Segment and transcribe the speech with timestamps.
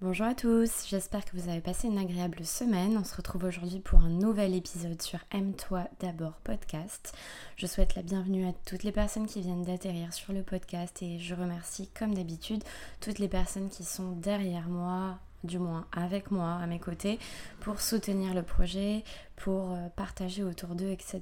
[0.00, 2.96] Bonjour à tous, j'espère que vous avez passé une agréable semaine.
[2.96, 7.12] On se retrouve aujourd'hui pour un nouvel épisode sur Aime-toi d'abord podcast.
[7.56, 11.18] Je souhaite la bienvenue à toutes les personnes qui viennent d'atterrir sur le podcast et
[11.18, 12.62] je remercie comme d'habitude
[13.00, 17.18] toutes les personnes qui sont derrière moi, du moins avec moi, à mes côtés,
[17.58, 19.02] pour soutenir le projet,
[19.34, 21.20] pour euh, partager autour d'eux, etc.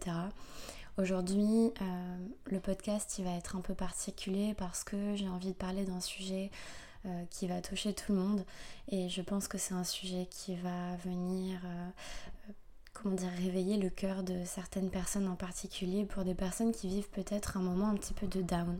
[0.98, 2.16] Aujourd'hui, euh,
[2.50, 6.00] le podcast il va être un peu particulier parce que j'ai envie de parler d'un
[6.00, 6.50] sujet
[7.07, 8.45] euh, qui va toucher tout le monde.
[8.88, 11.88] Et je pense que c'est un sujet qui va venir, euh,
[12.48, 12.52] euh,
[12.95, 17.09] comment dire, réveiller le cœur de certaines personnes en particulier, pour des personnes qui vivent
[17.10, 18.79] peut-être un moment un petit peu de down.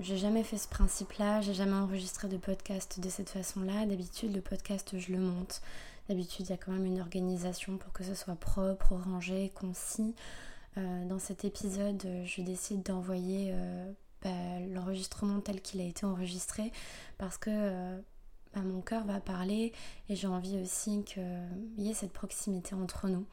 [0.00, 3.84] j'ai jamais fait ce principe-là, j'ai jamais enregistré de podcast de cette façon-là.
[3.84, 5.60] D'habitude, le podcast, je le monte.
[6.08, 10.14] D'habitude, il y a quand même une organisation pour que ce soit propre, rangé, concis.
[10.76, 13.52] dans cet épisode, je décide d'envoyer
[14.22, 14.30] bah,
[14.68, 16.72] l'enregistrement tel qu'il a été enregistré
[17.18, 18.00] parce que euh,
[18.54, 19.72] bah, mon cœur va parler
[20.08, 21.24] et j'ai envie aussi qu'il
[21.78, 23.24] y ait cette proximité entre nous.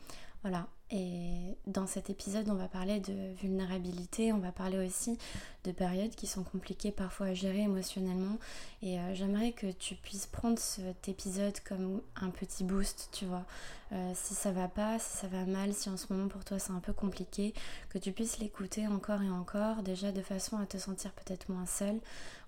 [0.43, 5.17] Voilà, et dans cet épisode, on va parler de vulnérabilité, on va parler aussi
[5.65, 8.37] de périodes qui sont compliquées parfois à gérer émotionnellement.
[8.81, 13.45] Et euh, j'aimerais que tu puisses prendre cet épisode comme un petit boost, tu vois.
[13.91, 16.57] Euh, si ça va pas, si ça va mal, si en ce moment pour toi
[16.57, 17.53] c'est un peu compliqué,
[17.89, 21.65] que tu puisses l'écouter encore et encore, déjà de façon à te sentir peut-être moins
[21.65, 21.99] seule,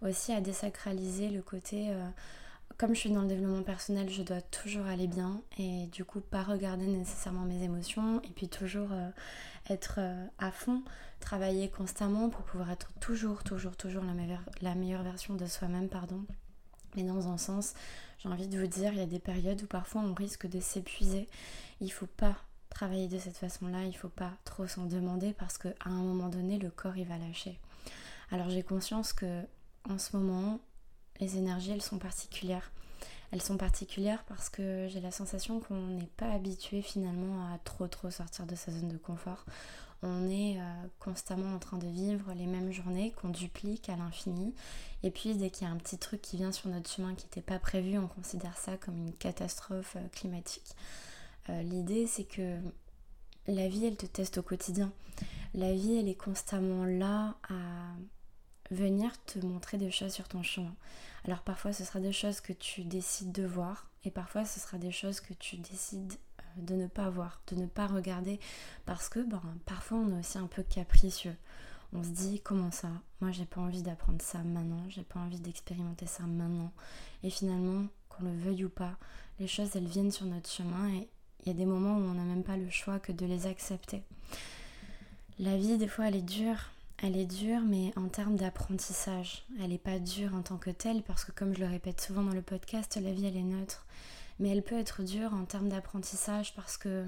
[0.02, 1.90] aussi à désacraliser le côté...
[1.90, 2.08] Euh,
[2.80, 6.22] comme je suis dans le développement personnel, je dois toujours aller bien et du coup
[6.22, 9.10] pas regarder nécessairement mes émotions et puis toujours euh,
[9.70, 10.82] être euh, à fond,
[11.20, 14.06] travailler constamment pour pouvoir être toujours, toujours, toujours
[14.62, 16.24] la meilleure, version de soi-même, pardon.
[16.96, 17.74] Mais dans un sens,
[18.18, 20.62] j'ai envie de vous dire, il y a des périodes où parfois on risque de
[20.62, 21.28] s'épuiser.
[21.82, 22.38] Il faut pas
[22.70, 26.58] travailler de cette façon-là, il faut pas trop s'en demander parce qu'à un moment donné,
[26.58, 27.60] le corps il va lâcher.
[28.32, 29.44] Alors j'ai conscience que
[29.90, 30.62] en ce moment,
[31.20, 32.72] les énergies, elles sont particulières.
[33.32, 37.88] Elles sont particulières parce que j'ai la sensation qu'on n'est pas habitué finalement à trop
[37.88, 39.46] trop sortir de sa zone de confort.
[40.02, 40.64] On est euh,
[41.00, 44.56] constamment en train de vivre les mêmes journées qu'on duplique à l'infini.
[45.04, 47.26] Et puis dès qu'il y a un petit truc qui vient sur notre chemin qui
[47.26, 50.76] n'était pas prévu, on considère ça comme une catastrophe euh, climatique.
[51.50, 52.58] Euh, l'idée c'est que
[53.48, 54.92] la vie elle te teste au quotidien.
[55.54, 57.94] La vie elle est constamment là à
[58.72, 60.74] venir te montrer des choses sur ton chemin.
[61.26, 64.78] Alors parfois ce sera des choses que tu décides de voir et parfois ce sera
[64.78, 68.40] des choses que tu décides euh, de ne pas voir, de ne pas regarder
[68.86, 71.36] parce que ben, parfois on est aussi un peu capricieux.
[71.92, 72.90] On se dit comment ça?
[73.20, 76.72] Moi j'ai pas envie d'apprendre ça maintenant, j'ai pas envie d'expérimenter ça maintenant.
[77.24, 78.96] Et finalement, qu'on le veuille ou pas,
[79.40, 81.10] les choses elles viennent sur notre chemin et
[81.42, 83.48] il y a des moments où on n'a même pas le choix que de les
[83.48, 84.04] accepter.
[85.40, 86.70] La vie des fois elle est dure,
[87.02, 89.46] elle est dure, mais en termes d'apprentissage.
[89.60, 92.24] Elle n'est pas dure en tant que telle, parce que comme je le répète souvent
[92.24, 93.86] dans le podcast, la vie, elle est neutre.
[94.40, 97.06] Mais elle peut être dure en termes d'apprentissage, parce que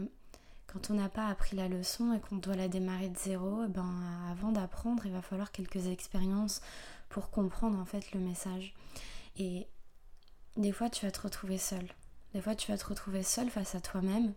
[0.67, 3.67] quand on n'a pas appris la leçon et qu'on doit la démarrer de zéro, eh
[3.67, 3.89] ben,
[4.29, 6.61] avant d'apprendre, il va falloir quelques expériences
[7.09, 8.73] pour comprendre en fait le message.
[9.37, 9.67] Et
[10.55, 11.85] des fois, tu vas te retrouver seul.
[12.33, 14.33] Des fois, tu vas te retrouver seul face à toi-même.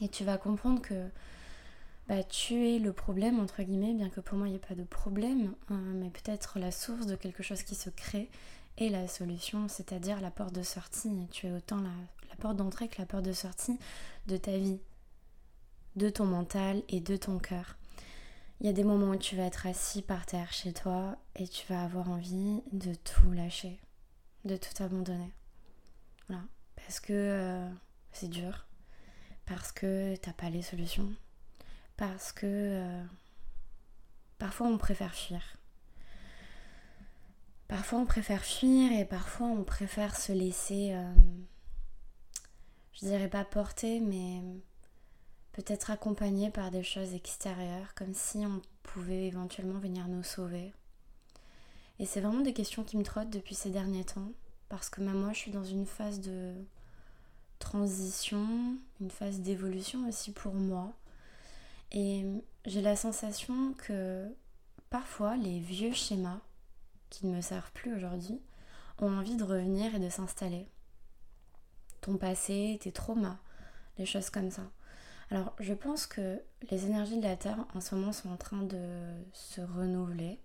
[0.00, 1.08] Et tu vas comprendre que
[2.08, 4.74] bah, tu es le problème, entre guillemets, bien que pour moi il n'y ait pas
[4.74, 8.30] de problème, hein, mais peut-être la source de quelque chose qui se crée
[8.78, 11.28] et la solution, c'est-à-dire la porte de sortie.
[11.30, 11.90] Tu es autant la,
[12.30, 13.78] la porte d'entrée que la porte de sortie
[14.26, 14.80] de ta vie,
[15.96, 17.76] de ton mental et de ton cœur.
[18.60, 21.46] Il y a des moments où tu vas être assis par terre chez toi et
[21.46, 23.78] tu vas avoir envie de tout lâcher,
[24.44, 25.32] de tout abandonner.
[26.28, 26.42] Voilà.
[26.74, 27.68] Parce que euh,
[28.12, 28.66] c'est dur,
[29.44, 31.12] parce que t'as pas les solutions,
[31.98, 33.04] parce que euh,
[34.38, 35.42] parfois on préfère fuir.
[37.66, 41.12] Parfois on préfère fuir et parfois on préfère se laisser, euh,
[42.94, 44.40] je dirais pas porter, mais
[45.52, 50.72] peut-être accompagner par des choses extérieures, comme si on pouvait éventuellement venir nous sauver.
[51.98, 54.30] Et c'est vraiment des questions qui me trottent depuis ces derniers temps,
[54.68, 56.54] parce que même moi je suis dans une phase de
[57.58, 60.94] transition, une phase d'évolution aussi pour moi.
[61.92, 62.24] Et
[62.66, 64.26] j'ai la sensation que
[64.90, 66.40] parfois les vieux schémas
[67.10, 68.40] qui ne me servent plus aujourd'hui
[68.98, 70.68] ont envie de revenir et de s'installer.
[72.00, 73.38] Ton passé, tes traumas,
[73.96, 74.70] les choses comme ça.
[75.30, 76.40] Alors je pense que
[76.70, 78.80] les énergies de la Terre en ce moment sont en train de
[79.32, 80.38] se renouveler.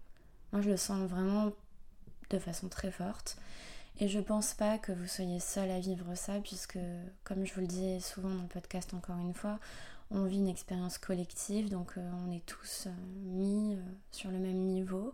[0.51, 1.51] Moi je le sens vraiment
[2.29, 3.37] de façon très forte.
[3.99, 6.79] Et je pense pas que vous soyez seul à vivre ça, puisque,
[7.23, 9.59] comme je vous le dis souvent dans le podcast encore une fois,
[10.13, 12.91] on vit une expérience collective, donc euh, on est tous euh,
[13.25, 13.81] mis euh,
[14.11, 15.13] sur le même niveau.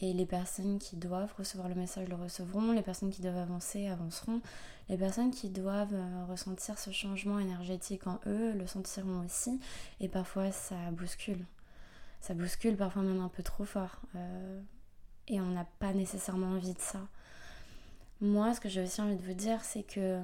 [0.00, 3.86] Et les personnes qui doivent recevoir le message le recevront, les personnes qui doivent avancer
[3.86, 4.40] avanceront,
[4.88, 5.96] les personnes qui doivent
[6.28, 9.60] ressentir ce changement énergétique en eux le sentiront aussi.
[10.00, 11.46] Et parfois ça bouscule.
[12.20, 14.00] Ça bouscule parfois même un peu trop fort.
[15.28, 17.06] Et on n'a pas nécessairement envie de ça.
[18.20, 20.20] Moi, ce que j'ai aussi envie de vous dire, c'est que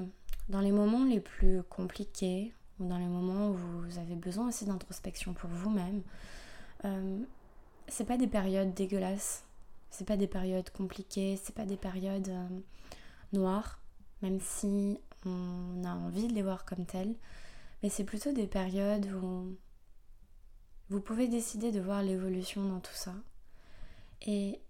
[0.49, 5.35] dans les moments les plus compliqués, dans les moments où vous avez besoin aussi d'introspection
[5.35, 6.03] pour vous-même,
[6.85, 7.19] euh,
[7.89, 9.45] c'est pas des périodes dégueulasses,
[9.91, 12.49] c'est pas des périodes compliquées, c'est pas des périodes euh,
[13.33, 13.79] noires,
[14.23, 17.15] même si on a envie de les voir comme telles,
[17.83, 19.57] mais c'est plutôt des périodes où
[20.89, 23.15] vous pouvez décider de voir l'évolution dans tout ça.
[24.23, 24.61] Et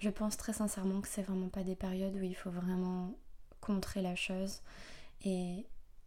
[0.00, 3.14] je pense très sincèrement que c'est vraiment pas des périodes où il faut vraiment
[3.60, 4.62] contrer la chose
[5.22, 5.66] et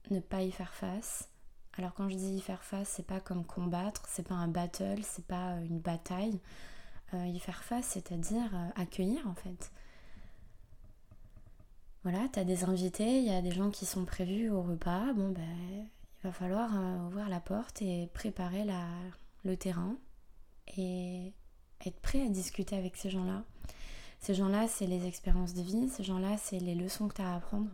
[0.09, 1.29] ne pas y faire face.
[1.77, 5.01] Alors quand je dis y faire face, c'est pas comme combattre, c'est pas un battle,
[5.03, 6.39] c'est pas une bataille.
[7.13, 9.71] Euh, y faire face, c'est-à-dire euh, accueillir en fait.
[12.03, 15.29] Voilà, t'as des invités, il y a des gens qui sont prévus au repas, bon
[15.29, 18.85] ben il va falloir euh, ouvrir la porte et préparer la,
[19.44, 19.95] le terrain
[20.77, 21.33] et
[21.85, 23.44] être prêt à discuter avec ces gens-là.
[24.19, 27.33] Ces gens-là, c'est les expériences de vie, ces gens-là, c'est les leçons que tu as
[27.33, 27.69] à apprendre.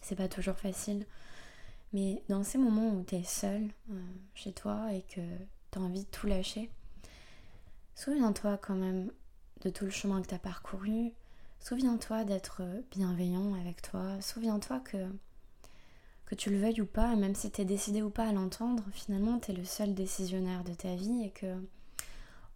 [0.00, 1.06] C'est pas toujours facile.
[1.92, 4.00] Mais dans ces moments où tu es seul euh,
[4.34, 5.20] chez toi et que
[5.70, 6.70] tu as envie de tout lâcher,
[7.94, 9.10] souviens-toi quand même
[9.62, 11.12] de tout le chemin que tu as parcouru.
[11.58, 14.20] Souviens-toi d'être bienveillant avec toi.
[14.20, 15.06] Souviens-toi que,
[16.26, 18.84] que tu le veuilles ou pas, même si tu es décidé ou pas à l'entendre,
[18.92, 21.56] finalement tu es le seul décisionnaire de ta vie et que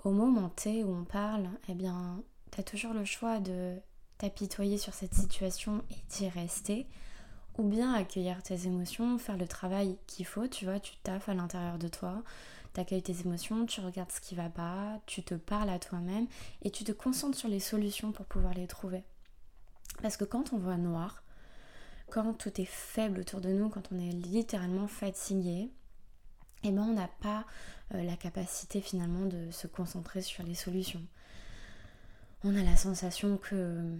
[0.05, 3.75] au moment T où on parle, eh bien, tu as toujours le choix de
[4.19, 6.87] t'apitoyer sur cette situation et d'y rester,
[7.59, 11.35] ou bien accueillir tes émotions, faire le travail qu'il faut, tu vois, tu taffes à
[11.35, 12.23] l'intérieur de toi,
[12.75, 16.27] tu accueilles tes émotions, tu regardes ce qui va pas, tu te parles à toi-même
[16.63, 19.05] et tu te concentres sur les solutions pour pouvoir les trouver.
[20.03, 21.23] Parce que quand on voit noir,
[22.11, 25.71] quand tout est faible autour de nous, quand on est littéralement fatigué,
[26.65, 27.45] eh ben on n'a pas
[27.95, 31.03] euh, la capacité finalement de se concentrer sur les solutions.
[32.43, 33.97] On a la sensation que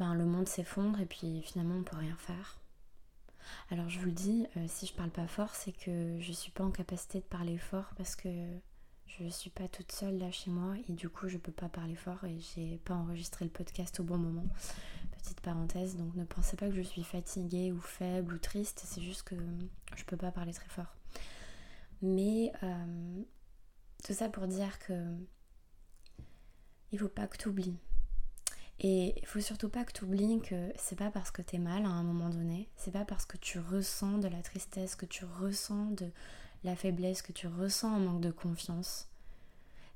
[0.00, 2.58] ben, le monde s'effondre et puis finalement on peut rien faire.
[3.70, 6.50] Alors je vous le dis, euh, si je parle pas fort, c'est que je suis
[6.50, 8.30] pas en capacité de parler fort parce que
[9.06, 11.96] je suis pas toute seule là chez moi et du coup je peux pas parler
[11.96, 14.46] fort et j'ai pas enregistré le podcast au bon moment.
[15.18, 19.02] Petite parenthèse, donc ne pensez pas que je suis fatiguée ou faible ou triste, c'est
[19.02, 19.36] juste que
[19.96, 20.96] je peux pas parler très fort.
[22.00, 23.22] Mais euh,
[24.02, 24.94] tout ça pour dire que
[26.90, 27.76] il faut pas que tu oublies.
[28.82, 31.58] Et il faut surtout pas que tu oublies que c'est pas parce que tu es
[31.58, 35.04] mal à un moment donné, c'est pas parce que tu ressens de la tristesse, que
[35.04, 36.10] tu ressens de
[36.64, 39.06] la faiblesse, que tu ressens un manque de confiance.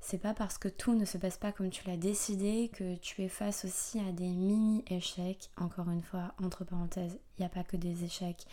[0.00, 3.22] C'est pas parce que tout ne se passe pas comme tu l'as décidé que tu
[3.22, 5.50] es face aussi à des mini-échecs.
[5.56, 8.44] Encore une fois, entre parenthèses, il n'y a pas que des échecs,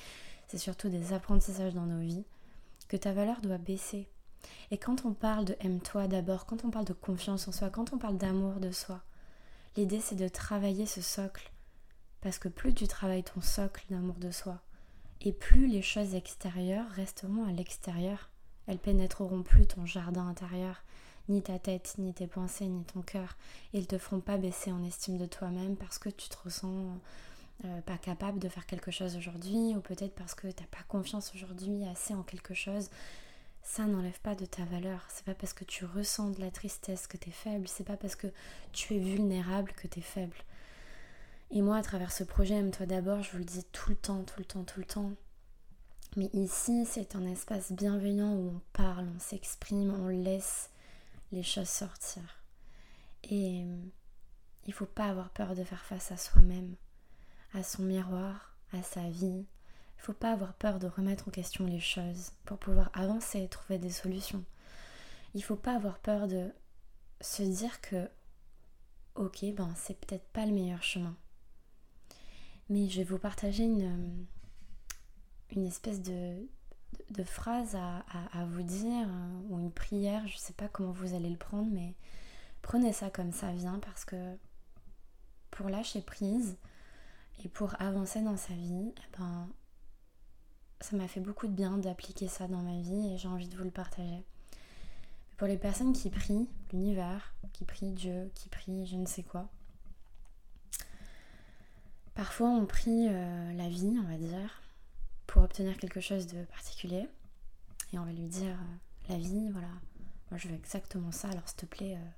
[0.48, 2.24] c'est surtout des apprentissages dans nos vies
[2.88, 4.08] que ta valeur doit baisser.
[4.72, 7.92] Et quand on parle de aime-toi d'abord, quand on parle de confiance en soi, quand
[7.92, 9.02] on parle d'amour de soi,
[9.78, 11.52] l'idée c'est de travailler ce socle.
[12.22, 14.62] Parce que plus tu travailles ton socle d'amour de soi,
[15.22, 18.30] et plus les choses extérieures resteront à l'extérieur,
[18.68, 20.84] elles pénétreront plus ton jardin intérieur,
[21.30, 23.38] ni ta tête, ni tes pensées, ni ton cœur.
[23.74, 27.00] Ils te feront pas baisser en estime de toi-même parce que tu te ressens
[27.66, 31.32] euh, pas capable de faire quelque chose aujourd'hui, ou peut-être parce que t'as pas confiance
[31.36, 32.90] aujourd'hui assez en quelque chose,
[33.64, 35.06] ça n'enlève pas de ta valeur.
[35.10, 37.98] C'est pas parce que tu ressens de la tristesse que tu es faible, c'est pas
[37.98, 38.28] parce que
[38.72, 40.38] tu es vulnérable que tu es faible.
[41.52, 44.24] Et moi, à travers ce projet Aime-toi d'abord, je vous le dis tout le temps,
[44.24, 45.12] tout le temps, tout le temps.
[46.16, 50.70] Mais ici, c'est un espace bienveillant où on parle, on s'exprime, on laisse
[51.32, 52.22] les choses sortir.
[53.24, 53.66] Et
[54.66, 56.76] il faut pas avoir peur de faire face à soi-même
[57.54, 59.46] à son miroir, à sa vie.
[60.02, 63.48] Il faut pas avoir peur de remettre en question les choses pour pouvoir avancer et
[63.48, 64.44] trouver des solutions.
[65.36, 66.50] Il faut pas avoir peur de
[67.22, 68.10] se dire que
[69.14, 71.16] ok, ben c'est peut-être pas le meilleur chemin.
[72.70, 74.26] Mais je vais vous partager une,
[75.52, 76.36] une espèce de,
[77.12, 78.04] de phrase à,
[78.34, 79.08] à, vous dire
[79.50, 81.94] ou une prière, je sais pas comment vous allez le prendre, mais
[82.64, 84.36] prenez ça comme ça vient parce que
[85.52, 86.58] pour lâcher prise,
[87.44, 89.48] et pour avancer dans sa vie, eh ben,
[90.82, 93.56] ça m'a fait beaucoup de bien d'appliquer ça dans ma vie et j'ai envie de
[93.56, 94.24] vous le partager.
[95.38, 99.50] Pour les personnes qui prient l'univers, qui prient Dieu, qui prient je ne sais quoi,
[102.16, 104.62] parfois on prie euh, la vie, on va dire,
[105.28, 107.08] pour obtenir quelque chose de particulier.
[107.94, 109.68] Et on va lui dire, euh, la vie, voilà,
[110.30, 112.10] moi je veux exactement ça, alors s'il te plaît, euh,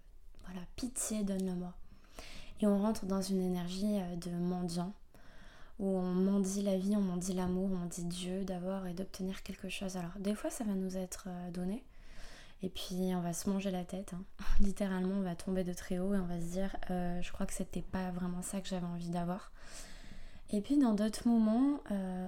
[0.45, 1.73] voilà, pitié, donne-le-moi.
[2.61, 4.93] Et on rentre dans une énergie de mendiant,
[5.79, 9.69] où on mendie la vie, on mendie l'amour, on mendie Dieu d'avoir et d'obtenir quelque
[9.69, 9.97] chose.
[9.97, 11.83] Alors des fois ça va nous être euh, donné,
[12.61, 14.23] et puis on va se manger la tête, hein.
[14.59, 17.45] littéralement on va tomber de très haut et on va se dire euh, je crois
[17.45, 19.51] que c'était pas vraiment ça que j'avais envie d'avoir.
[20.49, 21.79] Et puis dans d'autres moments,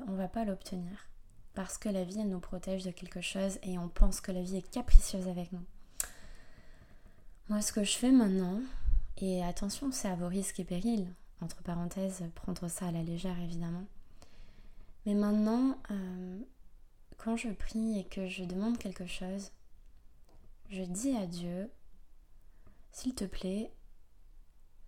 [0.08, 1.10] on va pas l'obtenir
[1.54, 4.42] parce que la vie elle nous protège de quelque chose et on pense que la
[4.42, 5.64] vie est capricieuse avec nous.
[7.50, 8.62] Moi ce que je fais maintenant,
[9.18, 11.08] et attention c'est à vos risques et périls,
[11.42, 13.86] entre parenthèses, prendre ça à la légère évidemment.
[15.06, 16.40] Mais maintenant, euh,
[17.18, 19.52] quand je prie et que je demande quelque chose,
[20.70, 21.70] je dis à Dieu,
[22.92, 23.72] s'il te plaît,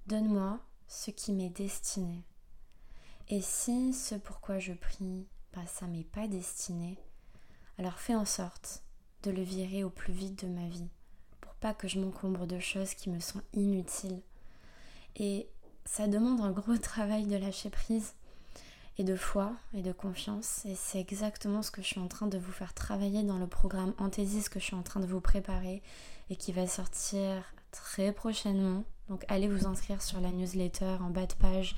[0.08, 2.24] donne-moi ce qui m'est destiné.
[3.30, 5.28] Et si ce pourquoi je prie
[5.66, 6.98] ça m'est pas destiné,
[7.78, 8.84] alors fais en sorte
[9.24, 10.90] de le virer au plus vite de ma vie,
[11.42, 14.22] pour pas que je m'encombre de choses qui me sont inutiles.
[15.16, 15.50] Et
[15.88, 18.14] ça demande un gros travail de lâcher prise
[18.98, 20.66] et de foi et de confiance.
[20.66, 23.48] Et c'est exactement ce que je suis en train de vous faire travailler dans le
[23.48, 25.82] programme Anthésis que je suis en train de vous préparer
[26.30, 27.42] et qui va sortir
[27.72, 28.84] très prochainement.
[29.08, 31.76] Donc allez vous inscrire sur la newsletter en bas de page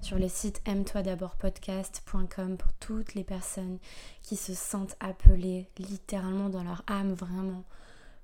[0.00, 3.78] sur le site aime-toi d'abord podcast.com pour toutes les personnes
[4.22, 7.62] qui se sentent appelées littéralement dans leur âme vraiment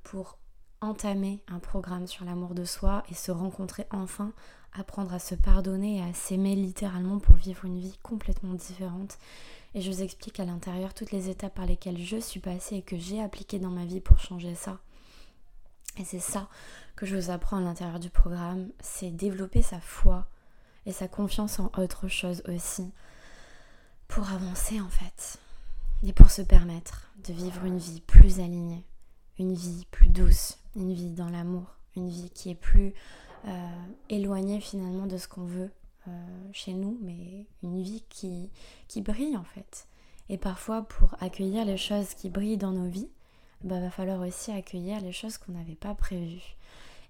[0.03, 0.39] pour
[0.81, 4.33] entamer un programme sur l'amour de soi et se rencontrer enfin,
[4.73, 9.19] apprendre à se pardonner et à s'aimer littéralement pour vivre une vie complètement différente.
[9.75, 12.83] Et je vous explique à l'intérieur toutes les étapes par lesquelles je suis passée et
[12.83, 14.79] que j'ai appliquées dans ma vie pour changer ça.
[15.99, 16.49] Et c'est ça
[16.97, 20.27] que je vous apprends à l'intérieur du programme, c'est développer sa foi,
[20.89, 22.91] et sa confiance en autre chose aussi
[24.09, 25.39] pour avancer en fait
[26.03, 28.85] et pour se permettre de vivre une vie plus alignée,
[29.39, 32.93] une vie plus douce, une vie dans l'amour, une vie qui est plus
[33.47, 35.71] euh, éloignée finalement de ce qu'on veut
[36.09, 36.11] euh,
[36.53, 38.51] chez nous, mais une vie qui,
[38.89, 39.87] qui brille en fait.
[40.29, 43.11] Et parfois pour accueillir les choses qui brillent dans nos vies,
[43.63, 46.57] il bah, va falloir aussi accueillir les choses qu'on n'avait pas prévues.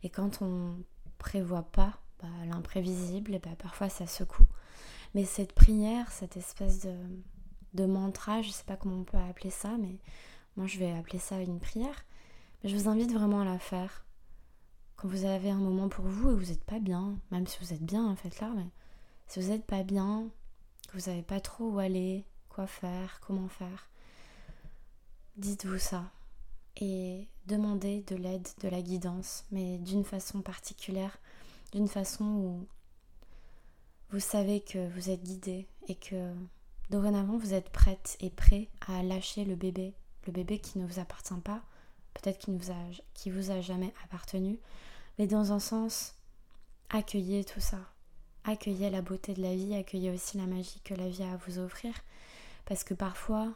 [0.02, 0.76] Et quand on
[1.18, 4.46] prévoit pas bah, l'imprévisible, bah, parfois ça secoue.
[5.14, 6.94] Mais cette prière, cette espèce de,
[7.74, 9.96] de mantra, je ne sais pas comment on peut appeler ça, mais
[10.56, 12.04] moi je vais appeler ça une prière.
[12.62, 14.04] Mais je vous invite vraiment à la faire.
[14.96, 17.72] Quand vous avez un moment pour vous et vous n'êtes pas bien, même si vous
[17.72, 18.66] êtes bien, faites-la, mais
[19.28, 20.28] si vous n'êtes pas bien,
[20.88, 23.88] que vous savez pas trop où aller, quoi faire, comment faire,
[25.36, 26.10] dites-vous ça
[26.80, 31.18] et demandez de l'aide, de la guidance, mais d'une façon particulière
[31.72, 32.66] d'une façon où
[34.10, 36.32] vous savez que vous êtes guidé et que
[36.90, 39.94] dorénavant vous êtes prête et prêt à lâcher le bébé,
[40.26, 41.62] le bébé qui ne vous appartient pas,
[42.20, 42.76] peut-être qui, vous a,
[43.14, 44.58] qui vous a jamais appartenu,
[45.18, 46.14] mais dans un sens,
[46.90, 47.78] accueillez tout ça,
[48.44, 51.36] accueillez la beauté de la vie, accueillez aussi la magie que la vie a à
[51.36, 51.94] vous offrir,
[52.64, 53.52] parce que parfois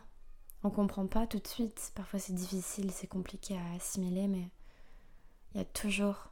[0.64, 4.48] on comprend pas tout de suite, parfois c'est difficile, c'est compliqué à assimiler, mais
[5.54, 6.30] il y a toujours,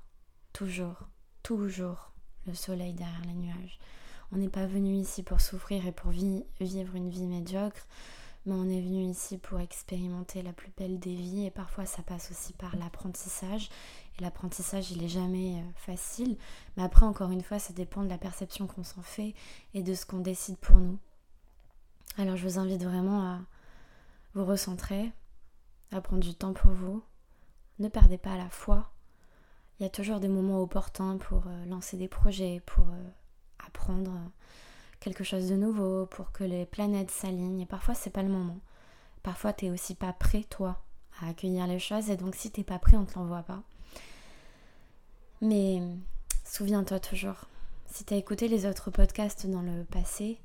[0.53, 1.09] toujours
[1.43, 2.13] toujours
[2.47, 3.79] le soleil derrière les nuages.
[4.33, 7.87] On n'est pas venu ici pour souffrir et pour vivre une vie médiocre,
[8.55, 12.31] on est venu ici pour expérimenter la plus belle des vies et parfois ça passe
[12.31, 13.69] aussi par l'apprentissage.
[14.19, 16.37] Et l'apprentissage, il est jamais euh, facile,
[16.77, 19.35] mais après, encore une fois, ça dépend de la perception qu'on s'en fait
[19.75, 20.99] et de ce qu'on décide pour nous.
[22.19, 23.41] Alors je vous invite vraiment à
[24.35, 25.13] vous recentrer,
[25.93, 27.03] à prendre du temps pour vous.
[27.79, 28.93] Ne perdez pas la foi
[29.81, 33.11] il y a toujours des moments opportuns pour euh, lancer des projets, pour euh,
[33.67, 34.13] apprendre
[35.01, 37.61] quelque chose de nouveau, pour que les planètes s'alignent.
[37.61, 38.61] Et parfois, c'est pas le moment.
[39.23, 40.83] Parfois, tu n'es aussi pas prêt, toi,
[41.21, 42.11] à accueillir les choses.
[42.11, 43.63] Et donc, si t'es pas prêt, on te l'envoie pas.
[45.41, 45.83] Mais
[46.45, 47.47] souviens-toi toujours,
[47.87, 50.39] si tu as écouté les autres podcasts dans le passé,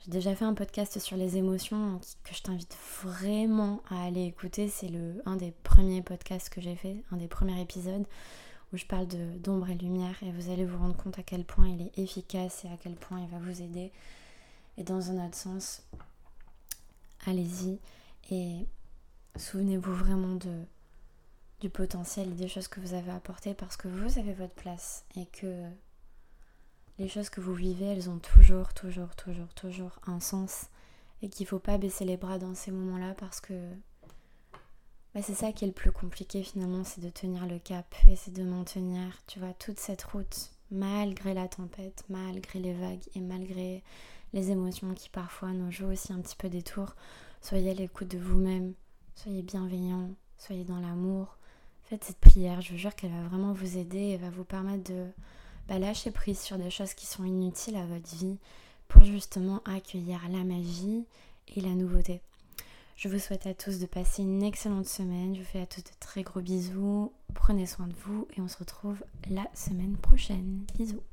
[0.00, 4.68] j'ai déjà fait un podcast sur les émotions que je t'invite vraiment à aller écouter.
[4.68, 8.06] C'est le un des premiers podcasts que j'ai fait, un des premiers épisodes
[8.72, 11.68] où je parle d'ombre et lumière et vous allez vous rendre compte à quel point
[11.68, 13.92] il est efficace et à quel point il va vous aider.
[14.76, 15.82] Et dans un autre sens,
[17.26, 17.78] allez-y
[18.30, 18.66] et
[19.36, 20.62] souvenez-vous vraiment de,
[21.60, 25.04] du potentiel et des choses que vous avez apportées parce que vous avez votre place
[25.16, 25.64] et que
[26.98, 30.66] les choses que vous vivez, elles ont toujours, toujours, toujours, toujours un sens
[31.22, 33.54] et qu'il ne faut pas baisser les bras dans ces moments-là parce que
[35.18, 38.14] bah, c'est ça qui est le plus compliqué finalement, c'est de tenir le cap et
[38.14, 43.20] c'est de maintenir, tu vois, toute cette route malgré la tempête, malgré les vagues et
[43.20, 43.82] malgré
[44.32, 46.94] les émotions qui parfois nous jouent aussi un petit peu des tours.
[47.40, 48.74] Soyez à l'écoute de vous-même,
[49.16, 51.36] soyez bienveillant, soyez dans l'amour,
[51.82, 52.60] faites cette prière.
[52.60, 55.04] Je vous jure qu'elle va vraiment vous aider et va vous permettre de
[55.66, 58.38] bah, lâcher prise sur des choses qui sont inutiles à votre vie
[58.86, 61.06] pour justement accueillir la magie
[61.56, 62.20] et la nouveauté.
[62.98, 65.32] Je vous souhaite à tous de passer une excellente semaine.
[65.32, 67.12] Je vous fais à tous de très gros bisous.
[67.32, 70.64] Prenez soin de vous et on se retrouve la semaine prochaine.
[70.76, 71.04] Bisous.